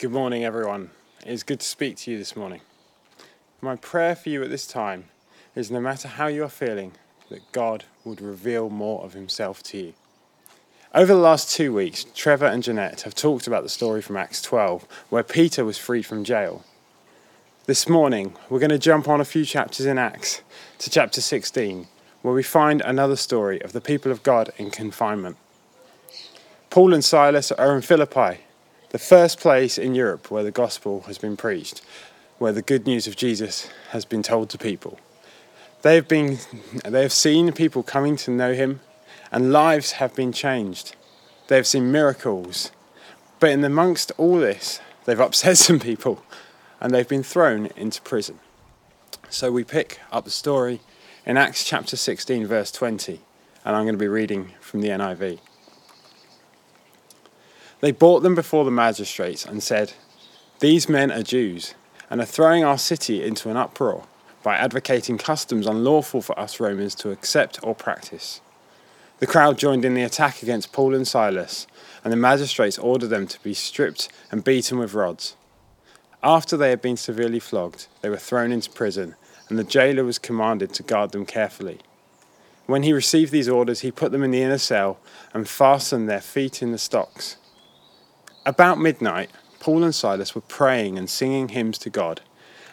[0.00, 0.92] Good morning, everyone.
[1.26, 2.62] It is good to speak to you this morning.
[3.60, 5.10] My prayer for you at this time
[5.54, 6.92] is no matter how you are feeling,
[7.28, 9.94] that God would reveal more of Himself to you.
[10.94, 14.40] Over the last two weeks, Trevor and Jeanette have talked about the story from Acts
[14.40, 16.64] 12, where Peter was freed from jail.
[17.66, 20.40] This morning, we're going to jump on a few chapters in Acts
[20.78, 21.88] to chapter 16,
[22.22, 25.36] where we find another story of the people of God in confinement.
[26.70, 28.38] Paul and Silas are in Philippi,
[28.90, 31.80] the first place in Europe where the gospel has been preached,
[32.38, 34.98] where the good news of Jesus has been told to people.
[35.82, 36.38] They have been
[36.84, 38.80] they have seen people coming to know him
[39.32, 40.96] and lives have been changed.
[41.48, 42.70] They have seen miracles.
[43.38, 46.22] But in amongst all this, they've upset some people
[46.80, 48.40] and they've been thrown into prison.
[49.30, 50.80] So we pick up the story
[51.24, 53.20] in Acts chapter 16 verse 20
[53.64, 55.38] and I'm going to be reading from the NIV.
[57.80, 59.94] They brought them before the magistrates and said,
[60.58, 61.74] These men are Jews
[62.10, 64.04] and are throwing our city into an uproar
[64.42, 68.40] by advocating customs unlawful for us Romans to accept or practice.
[69.18, 71.66] The crowd joined in the attack against Paul and Silas,
[72.02, 75.36] and the magistrates ordered them to be stripped and beaten with rods.
[76.22, 79.14] After they had been severely flogged, they were thrown into prison,
[79.48, 81.80] and the jailer was commanded to guard them carefully.
[82.66, 85.00] When he received these orders, he put them in the inner cell
[85.34, 87.36] and fastened their feet in the stocks.
[88.46, 92.22] About midnight, Paul and Silas were praying and singing hymns to God,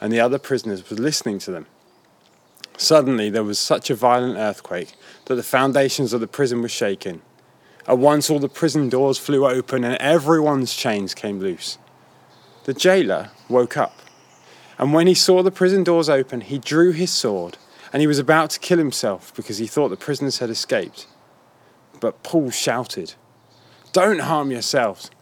[0.00, 1.66] and the other prisoners were listening to them.
[2.78, 4.94] Suddenly, there was such a violent earthquake
[5.26, 7.20] that the foundations of the prison were shaken.
[7.86, 11.76] At once, all the prison doors flew open and everyone's chains came loose.
[12.64, 13.98] The jailer woke up,
[14.78, 17.58] and when he saw the prison doors open, he drew his sword
[17.92, 21.06] and he was about to kill himself because he thought the prisoners had escaped.
[22.00, 23.14] But Paul shouted,
[23.92, 25.10] Don't harm yourselves.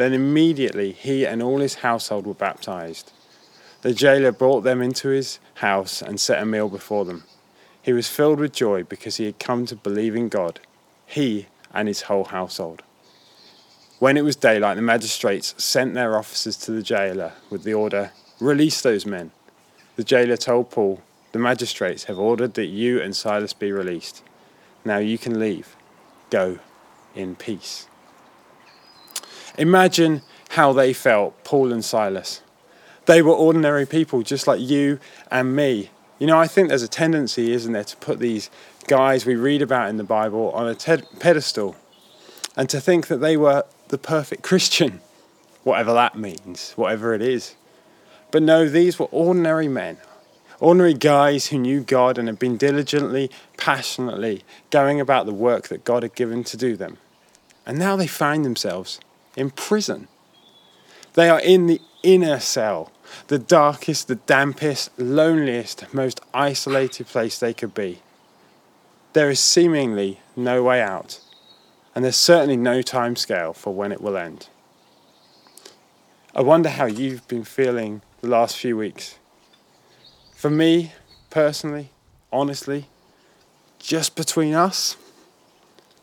[0.00, 3.12] Then immediately he and all his household were baptized.
[3.82, 7.24] The jailer brought them into his house and set a meal before them.
[7.82, 10.58] He was filled with joy because he had come to believe in God,
[11.04, 12.82] he and his whole household.
[13.98, 18.12] When it was daylight, the magistrates sent their officers to the jailer with the order
[18.40, 19.32] Release those men.
[19.96, 24.22] The jailer told Paul, The magistrates have ordered that you and Silas be released.
[24.82, 25.76] Now you can leave.
[26.30, 26.58] Go
[27.14, 27.89] in peace.
[29.60, 32.40] Imagine how they felt, Paul and Silas.
[33.04, 34.98] They were ordinary people just like you
[35.30, 35.90] and me.
[36.18, 38.48] You know, I think there's a tendency, isn't there, to put these
[38.86, 40.74] guys we read about in the Bible on a
[41.18, 41.76] pedestal
[42.56, 45.02] and to think that they were the perfect Christian,
[45.62, 47.54] whatever that means, whatever it is.
[48.30, 49.98] But no, these were ordinary men,
[50.58, 55.84] ordinary guys who knew God and had been diligently, passionately going about the work that
[55.84, 56.96] God had given to do them.
[57.66, 59.00] And now they find themselves
[59.40, 60.06] in prison.
[61.14, 62.92] They are in the inner cell,
[63.28, 68.02] the darkest, the dampest, loneliest, most isolated place they could be.
[69.14, 71.20] There is seemingly no way out,
[71.94, 74.48] and there's certainly no time scale for when it will end.
[76.34, 79.18] I wonder how you've been feeling the last few weeks.
[80.36, 80.92] For me,
[81.30, 81.90] personally,
[82.30, 82.86] honestly,
[83.78, 84.96] just between us,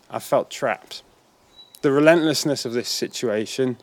[0.09, 1.03] I felt trapped
[1.87, 3.77] the relentlessness of this situation,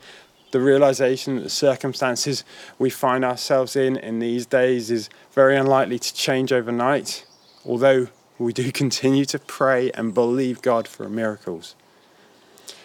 [0.50, 2.44] the realization that the circumstances
[2.78, 7.24] we find ourselves in in these days is very unlikely to change overnight,
[7.64, 11.76] although we do continue to pray and believe God for miracles.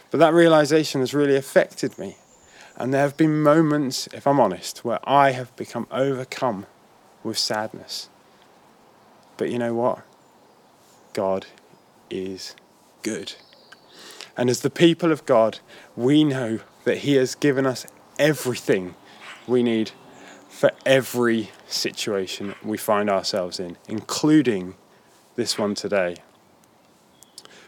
[0.10, 2.16] But that realization has really affected me.
[2.78, 6.66] And there have been moments, if I'm honest, where I have become overcome
[7.26, 8.08] with sadness.
[9.36, 10.02] But you know what?
[11.12, 11.46] God
[12.10, 12.56] is
[13.04, 13.34] good.
[14.40, 15.60] And as the people of God,
[15.98, 17.86] we know that He has given us
[18.18, 18.96] everything
[19.46, 19.92] we need
[20.48, 24.76] for every situation we find ourselves in, including
[25.36, 26.16] this one today.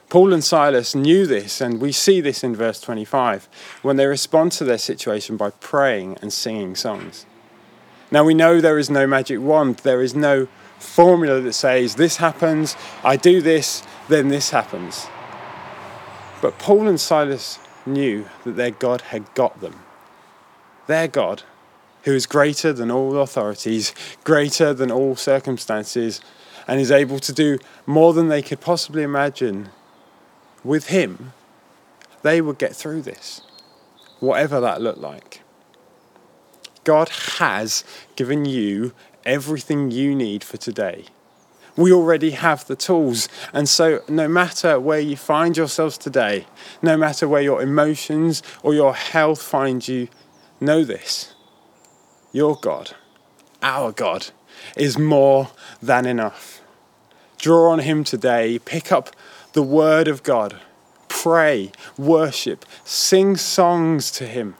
[0.08, 3.50] Paul and Silas knew this, and we see this in verse 25
[3.82, 7.26] when they respond to their situation by praying and singing songs.
[8.12, 10.48] Now we know there is no magic wand, there is no
[10.80, 15.08] formula that says this happens, I do this, then this happens.
[16.42, 19.76] But Paul and Silas knew that their God had got them.
[20.88, 21.44] Their God
[22.04, 23.94] who is greater than all authorities,
[24.24, 26.22] greater than all circumstances,
[26.68, 29.70] and is able to do more than they could possibly imagine,
[30.64, 31.34] with him,
[32.22, 33.42] they would get through this,
[34.20, 35.42] whatever that looked like.
[36.84, 37.84] God has
[38.16, 38.94] given you
[39.26, 41.06] everything you need for today.
[41.82, 43.28] We already have the tools.
[43.54, 46.46] And so, no matter where you find yourselves today,
[46.82, 50.08] no matter where your emotions or your health find you,
[50.60, 51.34] know this
[52.32, 52.92] your God,
[53.64, 54.28] our God,
[54.78, 55.50] is more
[55.82, 56.62] than enough.
[57.40, 58.60] Draw on Him today.
[58.60, 59.10] Pick up
[59.54, 60.62] the Word of God.
[61.08, 64.56] Pray, worship, sing songs to Him.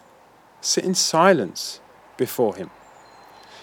[0.60, 1.80] Sit in silence
[2.18, 2.72] before Him.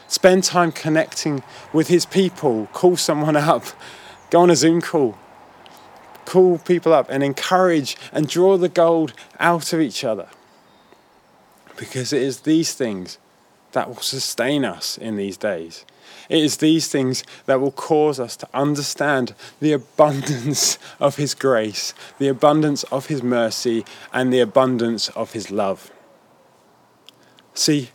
[0.09, 2.67] Spend time connecting with His people.
[2.73, 3.65] Call someone up.
[4.31, 5.17] Go on a Zoom call.
[6.25, 10.29] Call people up and encourage and draw the gold out of each other.
[11.77, 13.19] Because it is these things
[13.73, 15.85] that will sustain us in these days.
[16.29, 21.95] It is these things that will cause us to understand the abundance of His grace,
[22.19, 25.91] the abundance of His mercy, and the abundance of His love.
[27.55, 27.91] See,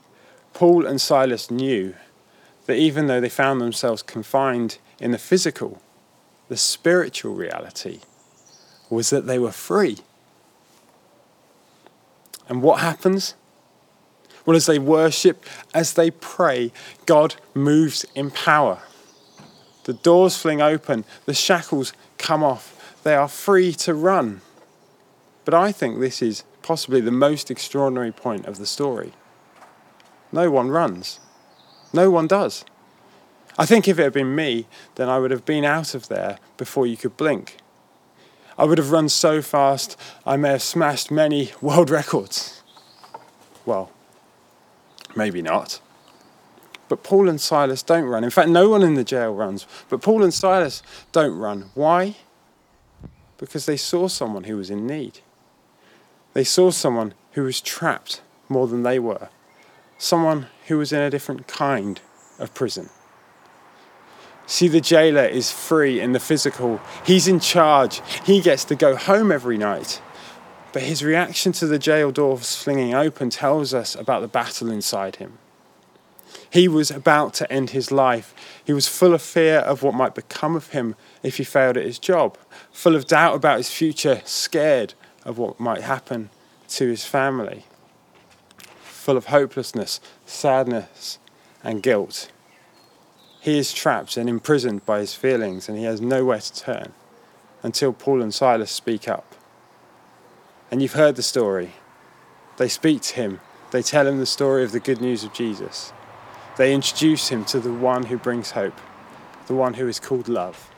[0.54, 1.96] Paul and Silas knew
[2.66, 5.82] that even though they found themselves confined in the physical,
[6.48, 8.00] the spiritual reality
[8.90, 9.98] was that they were free.
[12.48, 13.36] And what happens?
[14.46, 16.72] Well, as they worship, as they pray,
[17.06, 18.80] God moves in power.
[19.86, 24.42] The doors fling open, the shackles come off, they are free to run.
[25.46, 29.14] But I think this is possibly the most extraordinary point of the story.
[30.34, 31.22] No one runs,
[31.94, 32.66] no one does.
[33.58, 36.40] I think if it had been me, then I would have been out of there
[36.58, 37.58] before you could blink.
[38.58, 39.96] I would have run so fast,
[40.26, 42.62] I may have smashed many world records.
[43.66, 43.92] Well,
[45.16, 45.80] Maybe not.
[46.90, 48.24] But Paul and Silas don't run.
[48.24, 49.66] In fact, no one in the jail runs.
[49.90, 51.70] But Paul and Silas don't run.
[51.74, 52.18] Why?
[53.38, 55.20] Because they saw someone who was in need.
[56.34, 59.30] They saw someone who was trapped more than they were.
[59.98, 62.02] Someone who was in a different kind
[62.40, 62.90] of prison.
[64.46, 66.82] See, the jailer is free in the physical.
[67.06, 68.02] He's in charge.
[68.26, 70.02] He gets to go home every night.
[70.74, 75.18] But his reaction to the jail doors flinging open tells us about the battle inside
[75.18, 75.38] him.
[76.50, 78.34] He was about to end his life.
[78.64, 81.86] He was full of fear of what might become of him if he failed at
[81.86, 82.38] his job,
[82.72, 84.94] full of doubt about his future, scared
[85.26, 86.30] of what might happen
[86.70, 87.66] to his family,
[89.04, 91.20] full of hopelessness, sadness,
[91.62, 92.32] and guilt.
[93.42, 96.94] He is trapped and imprisoned by his feelings, and he has nowhere to turn
[97.64, 99.36] until Paul and Silas speak up.
[100.72, 101.74] And you've heard the story.
[102.56, 103.42] They speak to him,
[103.72, 105.92] they tell him the story of the good news of Jesus.
[106.56, 108.80] They introduce him to the one who brings hope,
[109.48, 110.72] the one who is called love.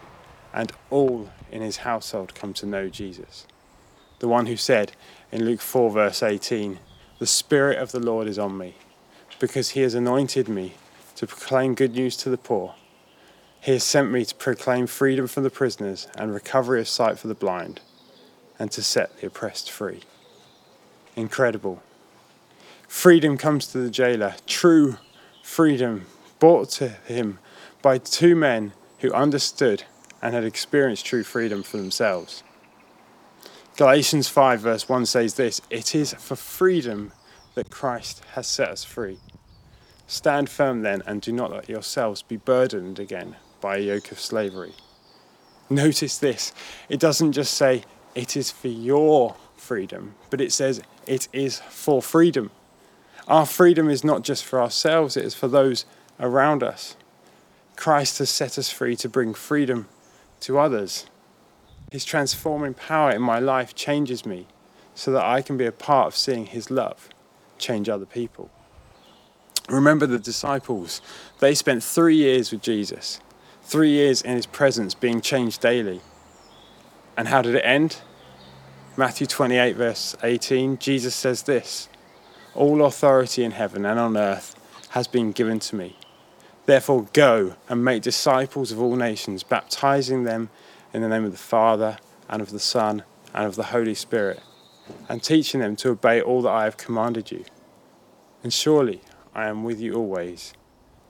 [0.51, 3.45] And all in his household come to know Jesus.
[4.17, 4.93] The one who said
[5.31, 6.79] in Luke 4, verse 18,
[7.17, 8.75] The Spirit of the Lord is on me,
[9.39, 10.73] because he has anointed me
[11.15, 12.75] to proclaim good news to the poor.
[13.61, 17.27] He has sent me to proclaim freedom for the prisoners and recovery of sight for
[17.27, 17.79] the blind
[18.59, 20.01] and to set the oppressed free.
[21.15, 21.81] Incredible.
[22.87, 24.97] Freedom comes to the jailer, true
[25.41, 26.07] freedom
[26.39, 27.39] brought to him
[27.81, 29.83] by two men who understood
[30.21, 32.43] and had experienced true freedom for themselves.
[33.77, 37.11] Galatians 5, verse 1 says this It is for freedom
[37.55, 39.19] that Christ has set us free.
[40.07, 44.19] Stand firm then, and do not let yourselves be burdened again by a yoke of
[44.19, 44.73] slavery.
[45.69, 46.53] Notice this
[46.87, 52.01] it doesn't just say, it is for your freedom, but it says it is for
[52.01, 52.51] freedom.
[53.27, 55.85] Our freedom is not just for ourselves, it is for those
[56.17, 56.95] around us.
[57.75, 59.89] Christ has set us free to bring freedom
[60.41, 61.07] to others.
[61.95, 64.47] His transforming power in my life changes me
[64.95, 67.07] so that I can be a part of seeing His love
[67.57, 68.49] change other people.
[69.69, 71.01] Remember the disciples,
[71.39, 73.21] they spent three years with Jesus,
[73.63, 76.01] three years in His presence, being changed daily.
[77.15, 78.01] And how did it end?
[78.97, 81.87] Matthew 28, verse 18, Jesus says this
[82.53, 84.53] All authority in heaven and on earth
[84.89, 85.95] has been given to me.
[86.65, 90.49] Therefore, go and make disciples of all nations, baptizing them
[90.95, 91.97] in the name of the Father,
[92.29, 94.41] and of the Son, and of the Holy Spirit,
[95.07, 97.45] and teaching them to obey all that I have commanded you.
[98.43, 99.01] And surely
[99.33, 100.53] I am with you always,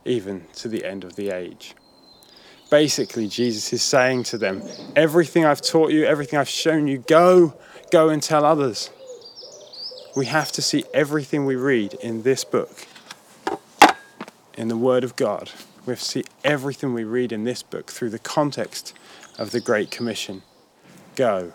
[0.03, 1.75] even to the end of the age
[2.69, 4.61] basically, Jesus is saying to them,
[4.95, 7.53] Everything I've taught you, everything I've shown you, go,
[7.91, 8.89] go and tell others.
[10.15, 12.85] We have to see everything we read in this book
[14.57, 15.51] in the Word of God.
[15.85, 18.93] We have to see everything we read in this book through the context
[19.37, 20.41] of the Great Commission.
[21.15, 21.53] Go.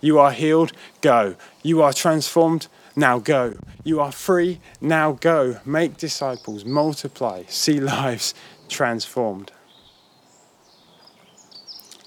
[0.00, 0.72] You are healed?
[1.00, 1.36] Go.
[1.62, 2.68] You are transformed?
[2.96, 3.56] Now go.
[3.84, 4.60] You are free?
[4.80, 5.60] Now go.
[5.64, 8.34] Make disciples, multiply, see lives
[8.68, 9.52] transformed.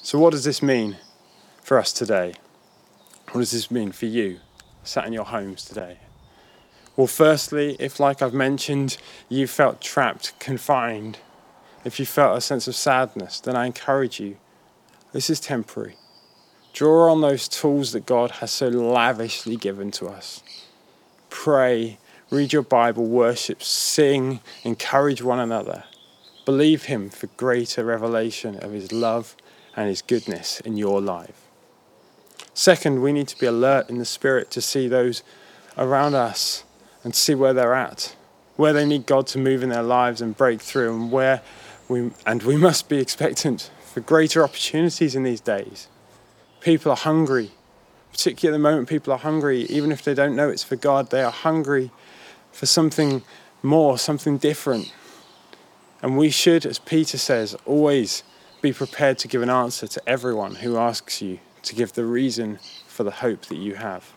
[0.02, 0.98] So, what does this mean
[1.62, 2.34] for us today?
[3.32, 4.40] What does this mean for you,
[4.84, 5.98] sat in your homes today?
[6.96, 8.98] Well, firstly, if, like I've mentioned,
[9.30, 11.18] you felt trapped, confined,
[11.84, 14.38] if you felt a sense of sadness, then I encourage you
[15.14, 15.96] this is temporary.
[16.74, 20.44] Draw on those tools that God has so lavishly given to us.
[21.30, 22.00] Pray,
[22.32, 25.84] read your Bible, worship, sing, encourage one another.
[26.46, 29.36] Believe Him for greater revelation of His love
[29.76, 31.48] and His goodness in your life.
[32.56, 35.22] Second, we need to be alert in the Spirit to see those
[35.78, 36.64] around us
[37.04, 38.16] and see where they're at,
[38.56, 41.42] where they need God to move in their lives and break through, and where
[41.88, 45.88] we and we must be expectant for greater opportunities in these days.
[46.62, 47.52] People are hungry,
[48.12, 51.12] particularly at the moment, people are hungry, even if they don't know it's for God,
[51.12, 51.92] they are hungry
[52.52, 53.22] for something
[53.62, 54.92] more, something different.
[56.02, 58.24] And we should, as Peter says, always
[58.64, 62.58] be prepared to give an answer to everyone who asks you to give the reason
[62.88, 64.12] for the hope that you have.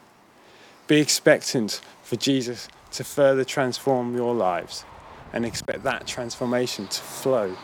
[0.86, 4.86] Be expectant for Jesus to further transform your lives
[5.34, 7.54] and expect that transformation to flow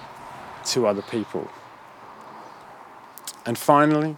[0.66, 1.50] to other people.
[3.44, 4.16] And finally,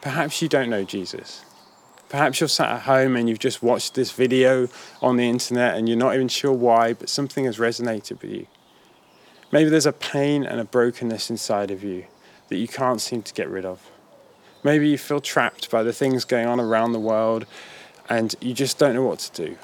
[0.00, 1.44] perhaps you don't know Jesus.
[2.08, 4.68] Perhaps you're sat at home and you've just watched this video
[5.02, 8.46] on the internet and you're not even sure why, but something has resonated with you.
[9.52, 12.06] Maybe there's a pain and a brokenness inside of you
[12.48, 13.90] that you can't seem to get rid of.
[14.62, 17.46] Maybe you feel trapped by the things going on around the world
[18.08, 19.58] and you just don't know what to do.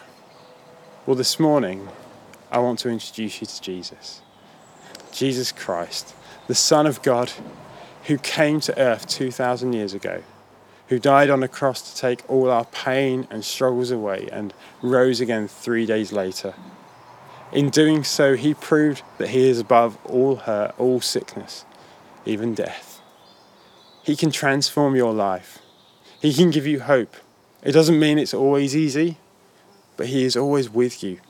[1.06, 1.88] Well, this morning,
[2.50, 4.20] I want to introduce you to Jesus.
[5.12, 6.14] Jesus Christ,
[6.46, 7.32] the Son of God
[8.06, 10.22] who came to earth 2,000 years ago,
[10.88, 15.20] who died on a cross to take all our pain and struggles away and rose
[15.20, 16.54] again three days later.
[17.52, 21.64] In doing so, he proved that he is above all hurt, all sickness,
[22.26, 23.00] even death.
[24.02, 25.60] He can transform your life.
[26.20, 27.16] He can give you hope.
[27.62, 29.16] It doesn't mean it's always easy,
[29.96, 31.20] but he is always with you.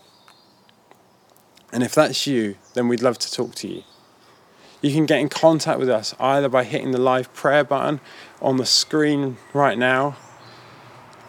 [1.73, 3.83] And if that's you, then we'd love to talk to you.
[4.85, 8.01] You can get in contact with us either by hitting the live prayer button
[8.43, 10.19] on the screen right now,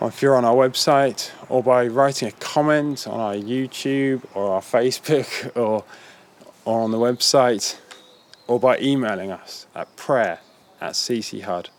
[0.02, 4.56] or if you're on our website, or by writing a comment on our YouTube or
[4.56, 5.86] our Facebook or,
[6.66, 7.78] or on the website,
[8.46, 10.42] or by emailing us at prayer
[10.82, 11.70] at cchud.co.uk.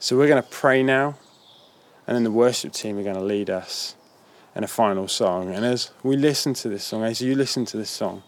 [0.00, 1.16] So we're going to pray now,
[2.08, 3.94] and then the worship team are going to lead us
[4.56, 5.54] in a final song.
[5.54, 8.24] And as we listen to this song, as you listen to this song,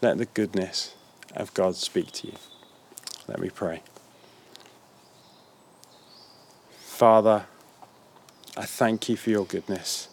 [0.00, 0.94] let the goodness
[1.34, 2.34] of God speak to you.
[3.26, 3.82] Let me pray.
[6.78, 7.46] Father,
[8.56, 10.08] I thank you for your goodness.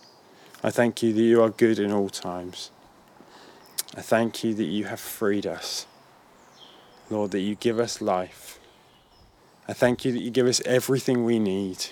[0.63, 2.71] I thank you that you are good in all times.
[3.95, 5.85] I thank you that you have freed us.
[7.09, 8.59] Lord, that you give us life.
[9.67, 11.85] I thank you that you give us everything we need.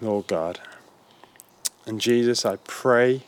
[0.00, 0.60] Lord God.
[1.86, 3.22] And Jesus, I pray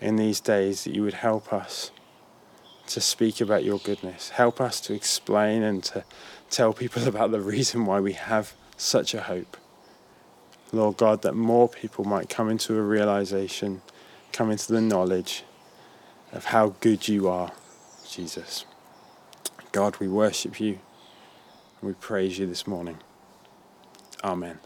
[0.00, 1.90] in these days that you would help us
[2.88, 4.30] to speak about your goodness.
[4.30, 6.04] Help us to explain and to
[6.50, 9.56] tell people about the reason why we have such a hope.
[10.72, 13.82] Lord God, that more people might come into a realization,
[14.32, 15.44] come into the knowledge
[16.32, 17.52] of how good you are,
[18.08, 18.64] Jesus.
[19.72, 20.78] God, we worship you
[21.80, 22.98] and we praise you this morning.
[24.24, 24.58] Amen.